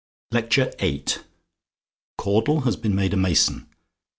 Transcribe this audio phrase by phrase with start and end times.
[0.31, 1.05] LECTURE VIII
[2.17, 3.67] CAUDLE HAS BEEN MADE A MASON MRS.